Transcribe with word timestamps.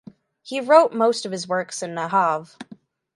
He 0.41 0.59
wrote 0.59 0.93
most 0.93 1.27
of 1.27 1.31
his 1.31 1.47
works 1.47 1.83
in 1.83 1.91
Najaf. 1.93 2.59